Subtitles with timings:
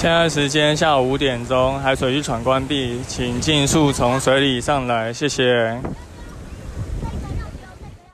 [0.00, 5.78] 现在时间下午五点钟，海水浴场关闭，请尽速从水里上来，谢谢。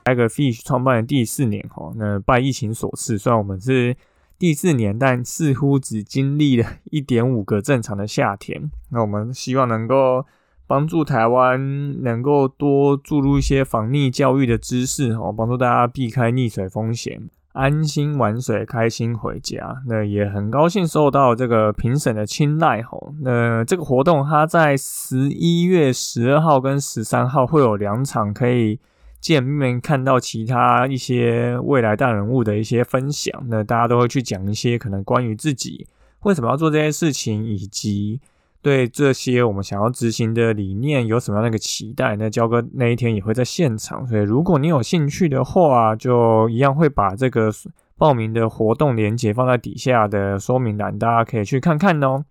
[0.03, 3.95] t i g e Fish 创办的第四年，哈，那拜疫情所赐，虽然我们是
[4.37, 8.69] 第四年，但似乎只经历了一点五个正常的夏天。
[8.89, 10.25] 那我们希望能够
[10.67, 17.29] 帮助台湾，能够多注入一些防溺教育的知识，哦，帮助大家避开溺水风险。
[17.57, 19.81] 安心玩水，开心回家。
[19.87, 23.13] 那也很高兴受到这个评审的青睐吼。
[23.21, 28.79] 那这个活动它在十一月十二号跟十三号会有两场可以
[29.19, 33.43] 见面，看到其他一些未来大人物的一些分享。
[33.47, 35.87] 那大家都会去讲一些可能关于自己
[36.21, 38.21] 为什么要做这些事情，以及。
[38.67, 42.17] 对这些我们想要执行的理念有什么样的一个期待？
[42.17, 47.49] 那焦哥那一天也会在现场，所以如果你有兴趣的话，就一样会把这个
[47.97, 52.25] 报名的活动链接放在底下的说明栏，大家可以去看看哦。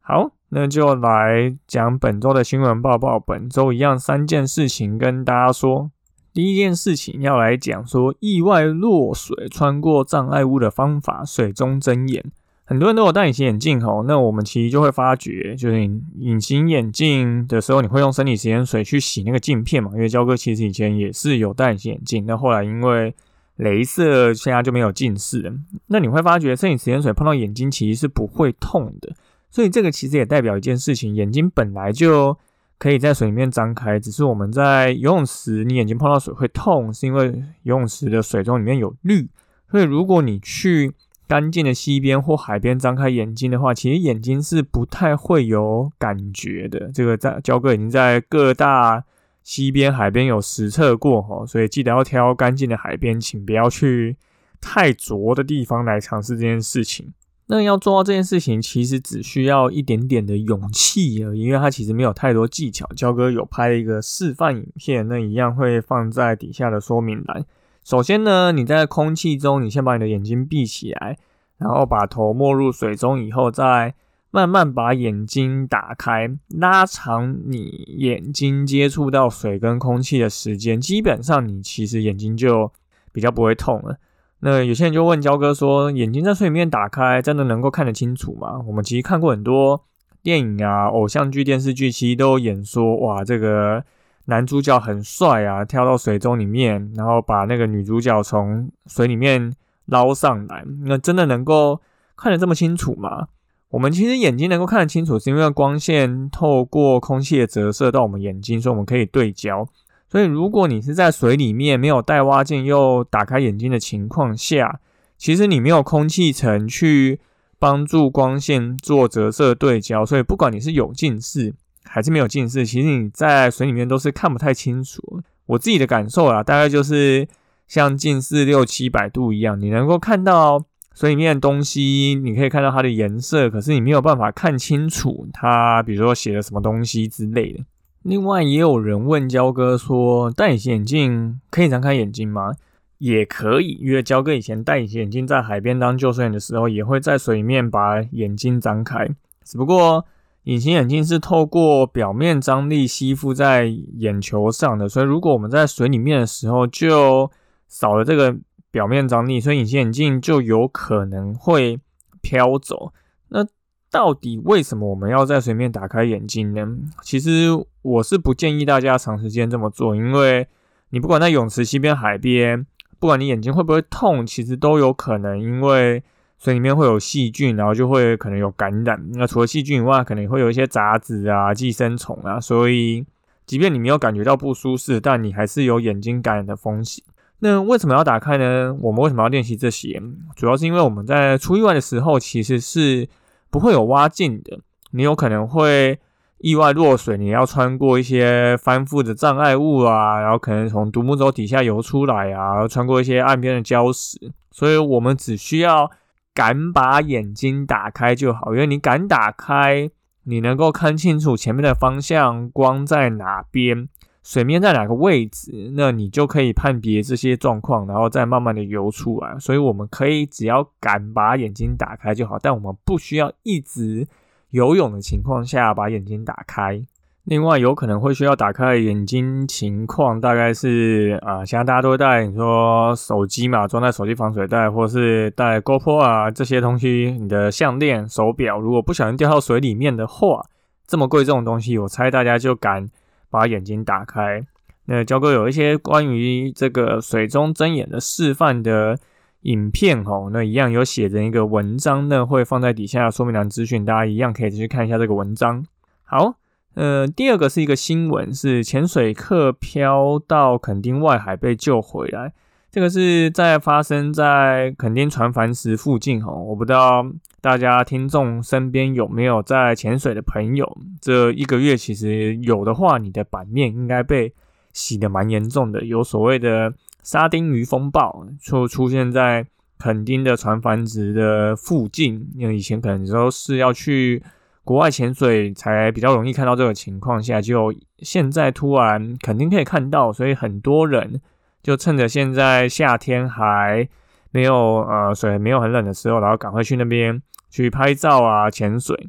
[0.00, 3.20] 好，那就来讲本周的新闻报报。
[3.20, 5.92] 本周一样三件事情跟大家说。
[6.32, 12.32] 第一件事情要来讲说意外落水穿过障碍物的方法，水中睁眼。
[12.70, 15.82] 很多人都有戴隐形眼镜吼，那我们其实就会发觉，就是
[16.20, 19.90] 隐形眼镜的时候，你会用生理食盐水去洗那个镜片嘛？
[19.92, 23.12] 因为焦哥其实以前也是有戴隐形眼镜，那后来因为
[23.58, 25.52] 镭射，现在就没有近视。
[25.88, 29.12] 那你会发觉生理食盐水碰到眼睛其实是不会痛的，
[29.50, 32.38] 所以这个其实也代表一件事情：眼睛本来就
[32.78, 39.28] 可以在水里面张开，只是我们在游泳池，你眼睛碰到水会痛，是因为游泳池的水中里面有氯，
[39.68, 40.92] 所以如果你去
[41.30, 46.90] 干净的溪边或海边，张开眼睛的话，其实眼睛是不太会有感觉的。
[46.92, 49.04] 这个在焦哥已经在各大
[49.44, 54.16] 溪边、海边有实测过哈，所以记得要挑干净的海边，请不要去
[54.60, 57.12] 太浊的地方来尝试这件事情。
[57.46, 62.84] 那要做到这件事情，其实只需要一点点的勇气而已，因为它其实没有太多技巧。
[62.96, 67.46] 焦哥有拍一个示范影片，那一样会放在底下的说明栏。
[67.82, 71.16] 首先呢，你在空气中，你先把你的眼睛闭起来，
[71.58, 73.94] 然后把头没入水中，以后再
[74.30, 77.64] 慢慢把眼睛打开，拉长你
[77.98, 82.70] 眼睛接触到水跟空气的时间，基本上你其实眼睛就
[83.12, 83.96] 比较不会痛了。
[84.40, 88.62] 那有些人就问焦哥说，眼睛在水里面打开，真的能够看得清楚吗？
[88.66, 89.82] 我们其实看过很多
[90.22, 93.82] 电影啊、偶像剧、电视剧，其实都演说，哇，这个。
[94.26, 99.52] 男主角很帅啊，跳到水中里面，然后把那个女主角从水里面
[99.86, 100.64] 捞上来。
[100.84, 101.80] 那真的能够
[102.16, 103.28] 看得这么清楚吗？
[103.70, 109.66] 我们其实眼睛能够看得清楚，是因为光线透过空气的折射到我们眼睛，所以我们可以对焦。
[110.08, 114.80] 所以如果你是在水里面没有带蛙镜又打开眼睛的情况下，
[115.16, 117.20] 其实你没有空气层去
[117.60, 121.54] 帮助光线做折射对焦，所以不管你是有近视。
[121.92, 125.20] 还是没有近视，其实你在水里面都是看不太清楚。
[125.46, 127.26] 我自己的感受啊，大概就是
[127.66, 130.64] 像近视六七百度一样，你能够看到
[130.94, 137.64] 水里面的东西，你可以看到它的颜色，可是你没有办法看清楚它，比如说写了什么东西之类的。
[138.04, 142.52] 另外，也有人问焦哥说，戴隐形眼镜可以张开眼睛吗？
[142.98, 149.08] 也可以，因为焦哥以前戴隐形眼镜在海边当救生员的时候，也会在水里面把眼睛张开，
[149.44, 150.06] 只不过。
[150.44, 153.66] 隐形眼镜是透过表面张力吸附在
[153.98, 157.30] 眼球上的，所以如果我们在水里面的时候就
[157.68, 158.34] 少了这个
[158.70, 161.78] 表面张力，所以隐形眼镜就有可能会
[162.22, 162.92] 飘走。
[163.28, 163.46] 那
[163.90, 166.66] 到底为什么我们要在水面打开眼睛呢？
[167.02, 167.48] 其实
[167.82, 170.48] 我是不建议大家长时间这么做，因为
[170.88, 172.66] 你不管在泳池、溪边、海边，
[172.98, 176.02] 不管你眼睛会不会痛，其实都有可能因为。
[176.42, 178.98] 水里面会有细菌，然后就会可能有感染。
[179.12, 182.40] 那除了细菌以外，可能会有一些杂质啊、寄生虫啊。
[182.40, 183.04] 所以，
[183.44, 187.04] 即便你没有感觉到不舒适，但你还是有眼睛感染的风险。
[187.40, 188.74] 那为什么要打开呢？
[188.80, 190.02] 我们为什么要练习这些？
[190.34, 193.06] 主要是因为我们在出意外的时候，其实是
[193.50, 194.60] 不会有蛙镜的。
[194.92, 195.98] 你有可能会
[196.38, 204.32] 意外落水，你要穿过一些翻覆的障碍物啊，然后可能从独木舟底下游出来啊，穿过一些岸边的礁石。
[204.50, 205.90] 所以我们只需要。
[206.34, 209.90] 敢把眼睛打开就好，因为你敢打开，
[210.24, 213.88] 你能够看清楚前面的方向，光在哪边，
[214.22, 219.38] 水面在哪个位置，那你就可以判别这些状况，然后再慢慢的游出来。
[219.38, 224.06] 所以我们可以只要敢把眼睛打开就好，但我们不需要一直
[224.50, 226.82] 游泳的情况下把眼睛打开。
[227.24, 240.42] 另外，有可能会需要打开眼睛情况，大概是啊，现在大家都会带你说手机嘛，装在手机防水袋，或是带 GoPro 啊这些东西，你的项链、手表，如果不小心掉到水里面的话，
[240.86, 242.88] 这么贵重的东西，我猜大家就敢
[243.28, 244.42] 把眼睛打开。
[244.86, 248.98] 那焦哥有一些关于这个水中睁眼的示范的
[249.42, 255.64] 影片哦，那一样有写着一个文章呢，会放在底下说明栏资讯，大家一样可以去看一下这个文章。
[256.02, 256.39] 好。
[256.74, 262.32] 呃，第二个是一个新闻，是潜水客漂到垦丁外海被救回来。
[262.70, 267.04] 这个是在发生在垦丁船帆石附近哈，我不知道
[267.40, 270.78] 大家听众身边有没有在潜水的朋友。
[271.00, 274.32] 这一个月其实有的话，你的版面应该被
[274.72, 279.44] 洗的蛮严重的，有所谓的沙丁鱼风暴，就出现在
[279.76, 282.30] 垦丁的船帆石的附近。
[282.36, 284.22] 因为以前可能都是要去。
[284.62, 291.20] 国外潜水才比较容易看到这个情况下，就现在突然肯定可以看到，所以很多人
[291.62, 293.88] 就趁着现在夏天还
[294.30, 297.20] 没有呃水没有很冷的时候，然后赶快去那边
[297.50, 299.08] 去拍照啊潜水。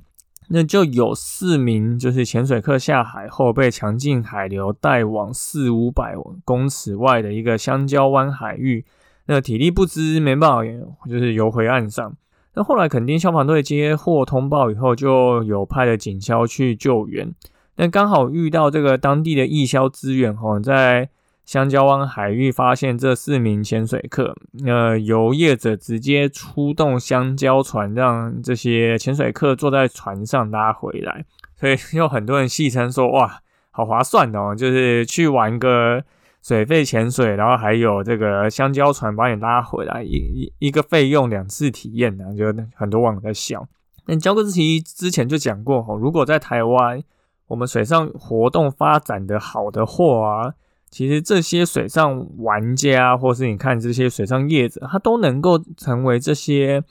[0.53, 6.13] 那就有四名就是潜水客下海后被强劲海流带往四五百
[6.44, 8.83] 公尺外的一个香蕉湾海域，
[9.27, 10.63] 那体力不支没办法，
[11.07, 12.15] 就是游回岸上。
[12.53, 17.33] 那后来，垦丁消防队接获通报以后，就有派了警消去救援。
[17.77, 21.09] 那刚好遇到这个当地的义消资源，哈，在
[21.45, 24.36] 香蕉湾海域发现这四名潜水客。
[24.65, 31.24] 那由业者直接出动香蕉船，让这些潜水客坐在船上拉回来。
[31.56, 33.39] 所以 有很多人戏称说：“哇，
[33.71, 36.04] 好划算哦，就是去玩个。”
[36.42, 43.68] 水费潜水，然后还有这个香蕉船把你拉回来，一一一个费用两次体验呢，就很多网友在笑。
[44.08, 47.00] 那焦哥之前之前就讲过哈，如果在台湾
[47.46, 50.56] 我们水上活动发展的好的话，
[50.90, 56.84] 其实这些水上玩家或是你看这些水上业者，他都能够成为这些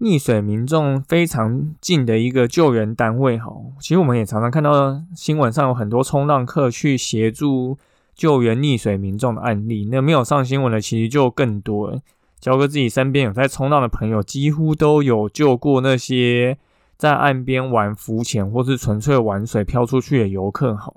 [0.00, 3.50] 溺水民众非常近的一个救援单位哈。
[3.80, 7.78] 其实我们也常常看到新闻上有很多冲浪客去协助。
[8.14, 12.00] 救援溺水民众的案例，那没有上新闻的其实就更多了。
[12.40, 16.58] 焦哥自己身边有在冲浪的朋友，几乎都有救过那些
[16.96, 20.74] 在岸边玩浮潜或是纯粹玩水漂出去的游客。
[20.74, 20.92] 哈，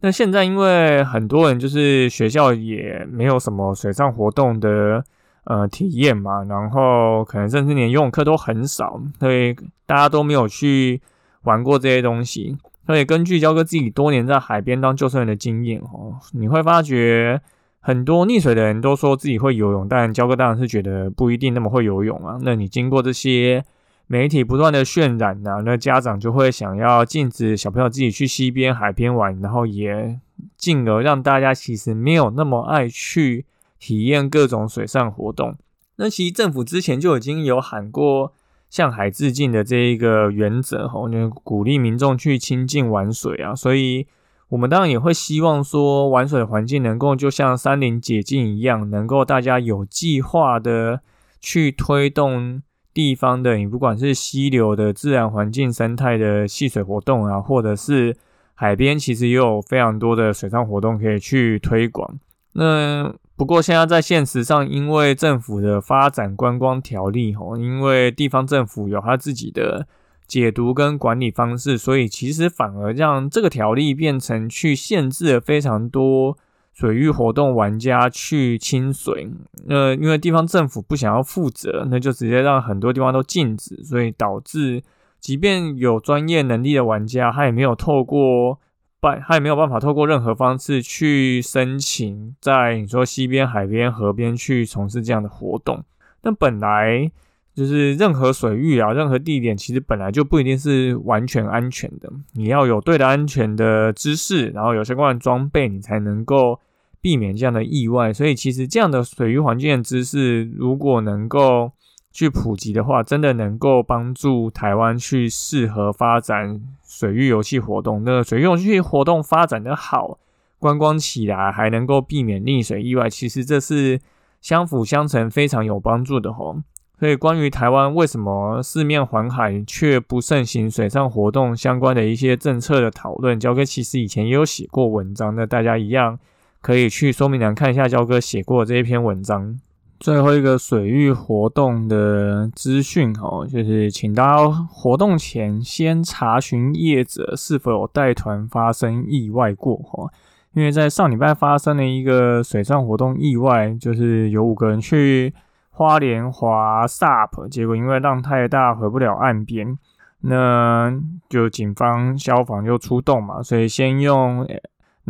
[0.00, 5.02] 那现在因为很多人就是学校也没有什么水上活动的
[5.44, 9.56] 呃体验嘛，然后可能甚至连游泳课都很少，所以
[9.86, 11.00] 大家都没有去
[11.42, 12.56] 玩过这些东西。
[12.88, 17.38] 所以根据焦哥自己多年在海边当救生员的经验，哦，你会发觉
[17.80, 22.38] 很多溺水的人都说自己会游泳，但焦哥当然是觉得不一定那么会游泳啊。
[22.40, 23.62] 那你经过这些
[24.06, 30.18] 媒体不断的渲染呢，那家长就会想要禁止小朋友自己去溪边、海边玩，然后也
[30.56, 33.44] 进而让大家其实没有那么爱去
[33.78, 35.54] 体验各种水上活动。
[35.96, 38.32] 那其实政府之前就已经有喊过。
[38.70, 44.06] 向海致敬的这一个原则，吼，就鼓励民众去亲近玩水啊，所以
[44.50, 51.00] 我们当然也会希望说，玩水的环境能够就像山林解禁一样，能够大家有计划的
[51.40, 58.16] 去推动地方的，你不管是溪流的自然环境生态的戏水活动啊，或者是
[58.54, 62.18] 海边，其实也有非常多的水上活动可以去推广。
[62.54, 69.86] 那不过现在在现实上，因为政府的发展观光条例，吼，因为地方政府有他自己的
[70.26, 76.36] 解读跟管理方式，所以其实反而让这个条例变成去限制了非常多
[76.74, 79.30] 水域活动玩家去亲水。
[79.66, 84.82] 那，因为地方政府不想要负责，那就直接让很多地方都禁止，所以导致
[85.20, 88.58] 即便有专业能力的玩家，他也没有透过。
[89.00, 95.84] 办他也没有办法透过任何方式去申请，在你说西边、海边、河边去从事这样的活动。
[96.22, 97.10] 那本来
[97.54, 102.10] 就是任何水域啊，任何地点，其实本来就不一定是完全安全的。
[102.34, 106.60] 你要有对的安全的知识，然后有相关的装备，你才能够
[107.00, 108.12] 避免这样的意外。
[108.12, 111.72] 所以，其实这样的水域环境的知识，如果能够
[112.18, 118.02] 去普及的话，真的能够帮助台湾去适合发展水域游戏活动。
[118.04, 120.18] 那水域游戏活动发展的好，
[120.58, 124.00] 观光起来还能够避免溺水意外，其实这是
[124.40, 126.56] 相辅相成，非常有帮助的吼。
[126.98, 136.18] 所以关于台湾为什么四面环海却不盛行水上活动相关的一些政策的讨论，焦哥其实以前也有写过文章，那大家一样
[136.60, 139.60] 可以去说明栏看一下焦哥写过这一篇文章。
[140.00, 150.08] 最后一个水域活动的资讯哦，就是请大家活动前先查询业者是否有带团发生意外过哈。
[150.52, 155.34] 因为在上礼拜发生了一个水上活动意外，就是有五个人去
[155.70, 159.76] 花莲滑 SUP，结果因为浪太大回不了岸边，
[160.20, 160.92] 那
[161.28, 164.46] 就警方消防就出动嘛，所以先用。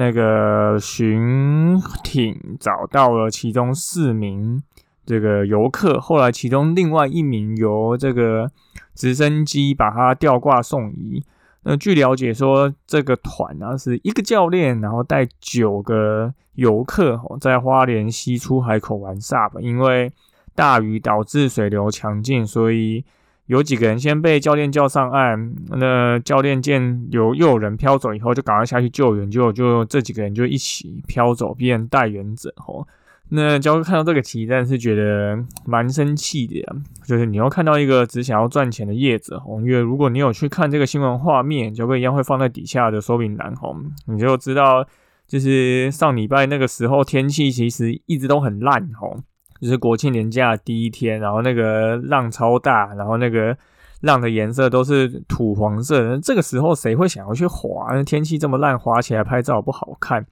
[0.00, 4.62] 那个巡艇找到了其中四名
[5.08, 8.50] 这个游客，后来其中另外一名由这个
[8.94, 11.24] 直升机把他吊挂送医。
[11.62, 20.12] 那据了解说，这个团呢是一个教练，然后带九个游客在花莲西出海口玩 SUP，因为
[20.54, 23.04] 大雨导致水流强劲，所以。
[23.48, 32.86] 有几个人先被教练叫上岸，那教练见有又有人飘走以后，就赶快下去救援，就就这几个人就一起飘走，变带援者吼。
[33.30, 36.60] 那教哥看到这个题，但是觉得蛮生气的，
[37.06, 44.86] 就是你要看到一个只想要赚钱的叶子吼，因为如果你有去看这个新闻画面，教哥一样会放在底下的说明栏吼，你就知道，
[45.26, 49.22] 就是上礼拜那个时候天气其实一直都很烂哦。
[49.60, 53.58] 就是国庆年假第一天，然后那个浪超大，然后那个
[54.02, 56.16] 浪的颜色都是土黄色。
[56.18, 58.00] 这个时候谁会想要去滑？
[58.04, 60.24] 天气这么烂，滑起来拍照不好看。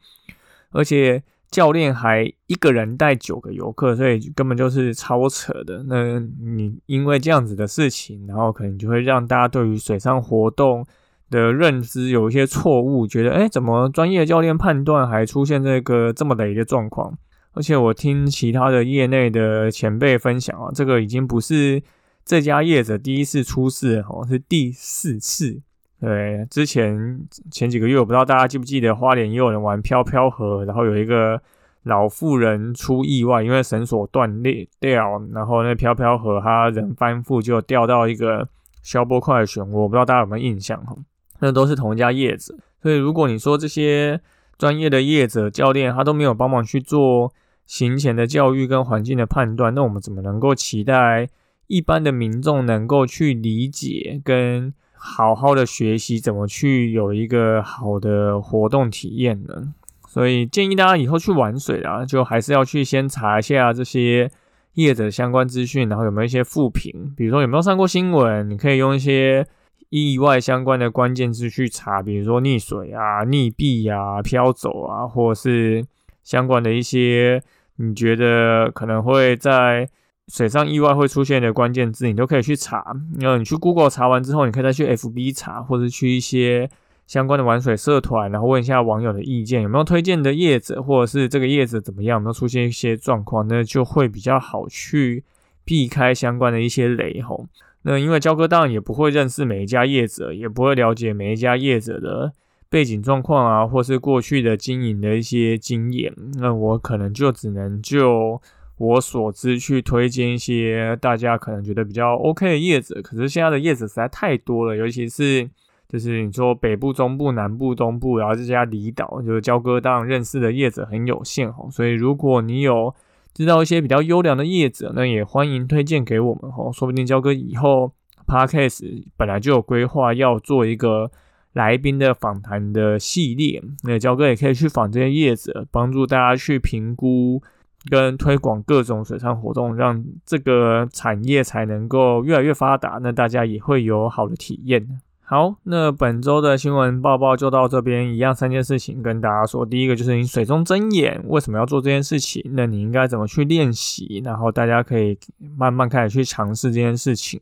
[0.70, 1.20] 而且
[1.56, 5.82] 教练还一个人带九个游客，所以根本就是超扯的。
[5.84, 10.84] 那你因为这样子的事情，然后可能就会让大家对于水上活动
[11.30, 17.16] 的认知有一些错误，觉得哎，怎么专业教练判断还出现这个这么雷的状况？
[17.52, 21.82] 而且我听其他的业内的前辈分享啊，这个已经不是
[22.22, 25.62] 这家业者第一次出事哦，是第四次。
[26.00, 31.40] 对，之前前几个月我不知道大家记不记得，花莲也有人玩飘飘河，然后有一个
[31.84, 38.48] 老妇人出意外，因为绳索断裂掉，然后那飘飘河他人翻覆就掉到一个
[38.82, 40.94] 消波块的漩涡，我不知道大家有没有印象哈？
[41.40, 44.20] 那都是同一家业者，所以如果你说这些
[44.58, 47.32] 专业的业者教练他都没有帮忙去做。
[47.68, 51.28] 行前的教育跟环境的判断，那我们怎么能够期待
[51.66, 54.72] 一般的民众能够去理解跟
[55.06, 59.72] 好好的学习怎么去有一个好的活动体验呢？
[60.08, 64.30] 所以建议大家以后去玩水啊，就还是要去先查一下这些
[64.74, 69.46] 业者相关资讯，然后有没有一些复评，比如说有没有上过新闻，你可以用一些
[69.90, 75.84] 意外相关的关键字去查，比如说溺水啊、溺毙啊、飘走啊，或者是
[76.24, 77.42] 相关的一些。
[77.78, 79.86] 你觉得可能会在
[80.32, 82.96] 水上意外会出现的关键字，你都可以去查。
[83.20, 86.70] 然后你去 Google 查完之后，你可以再去 FB 查，或者去一些
[87.06, 95.24] 相关的玩水社团，然后问一下网友的意见，有没有推荐的叶子，或者是这个叶子怎么样，有没有出现一些状况，那就会比较好去
[95.64, 97.46] 避开相关的一些雷吼。
[97.82, 102.32] 那因为焦哥当然也不会认识每一家业者，也不会了解每一家业者的。
[102.68, 108.42] 背景状况啊，或是过去的经营的一些经验，那我可能就只能就
[108.78, 113.00] 我所知去推荐一些大家可能觉得比较 OK 的叶子。
[113.02, 115.48] 可是现在的叶子实在太多了，尤其是
[115.88, 121.68] 就是你说北部、中部、南部、东部，然后这家离岛，就是焦哥当然认识的叶子很有限哈。
[121.70, 122.94] 所以如果你有
[123.34, 126.70] 知道一些比较优良的叶子，那也欢迎推荐给我们哈。
[126.72, 127.92] 说不定焦哥以后
[128.26, 131.10] Podcast 本来就有规划要做一个。
[131.56, 137.42] 来宾的访谈的系列，那焦哥也可以去访这些叶子，帮助大家去评估
[137.90, 145.00] 跟推广各种水上活动，让这个产业才能够越来越发达，那大家也会有好的体验。
[145.28, 149.66] 好，那本周的新闻报报就到这边，一样三件事情跟大家说。
[149.66, 152.40] 第一个就是你水中睁眼为什么要做这件事情？
[152.54, 154.22] 那你应该怎么去练习？
[154.24, 155.18] 然后大家可以
[155.56, 157.40] 慢慢开始去尝试这件事情。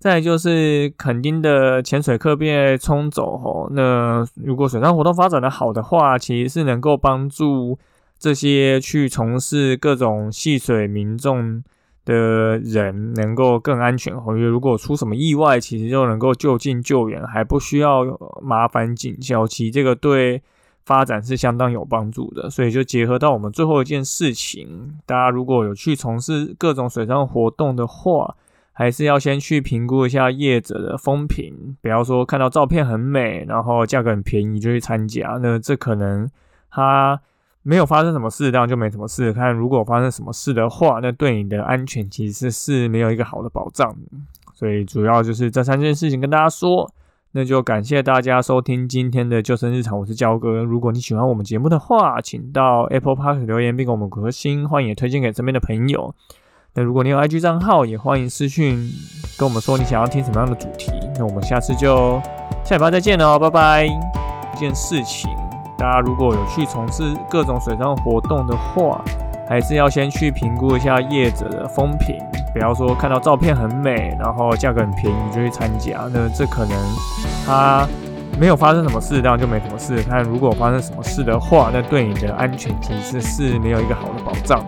[0.00, 7.78] 再就是垦丁的潜水课被冲走吼，那如果水上活动发展的好的话，其实是能够帮助
[8.20, 11.64] 这些去从事各种戏水民众
[12.04, 18.04] 的人能够更安全吼，因为如果出什么意外，其实就能够就近救援，还不需要
[18.42, 20.42] 麻烦警消，其实这个对
[20.84, 22.48] 发展是相当有帮助的。
[22.48, 28.36] 所以就结合到我们最后一件事情，大家如果有去从事各种水上活动的话。
[28.72, 36.26] 还是要先去评估一下业者的风评，不要说看到照片很美，然后价格很便宜就去参加，那这可能
[36.70, 37.20] 他
[37.62, 39.32] 没有发生什么事，当然就没什么事。
[39.32, 43.94] 看如果发生什么事的话，那对你的安全其实是没有一个好的保障。
[44.54, 46.90] 所以主要就是这三件事情跟大家说。
[47.32, 50.64] 那就感谢大家收听今天的救生日常，我是焦哥。
[50.64, 56.12] 如果你喜欢我们节目的话，请到 Apple Park 留言并给我们五颗星，欢迎也推荐给身边的朋友。
[56.74, 58.90] 那如果你有 IG 账号，也欢迎私讯
[59.38, 60.90] 跟我们说你想要听什么样的主题。
[61.16, 62.20] 那我们下次就
[62.64, 63.84] 下礼拜再见喽，拜拜。
[63.84, 65.39] 一件事情。
[65.80, 69.02] 大家如果有去从事各种水上活动的话，
[69.48, 72.18] 还是要先去评估一下业者的风评，
[72.52, 76.76] 不要说看到照片很美，然后价格很便宜就去参加，那这可能
[77.46, 77.88] 它
[78.38, 80.04] 没有发生什么事，当然就没什么事。
[80.06, 84.62] 但如果发生什么事的话，那对你的安全其实是没有一个好的保障。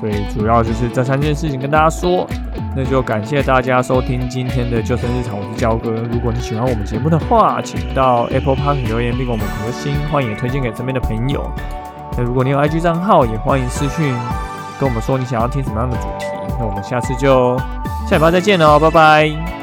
[0.00, 2.26] 所以主要就是这三件事情跟大家说。
[2.74, 5.90] 那就感谢大家收听今天的救生日常，我是焦哥。
[6.12, 11.50] 如果你喜欢我们节目的话，请到 Apple Park 留言并给我们核心，欢迎也推荐给身边的朋友。
[12.16, 14.14] 那如果你有 IG 账号，也欢迎私讯
[14.78, 16.26] 跟我们说你想要听什么样的主题。
[16.58, 17.58] 那我们下次就
[18.08, 19.59] 下礼拜再见喽，拜拜。